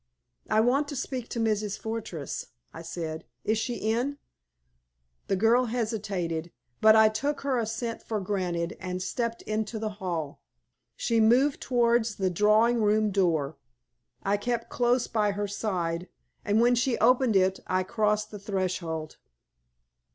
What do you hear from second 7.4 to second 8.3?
her assent for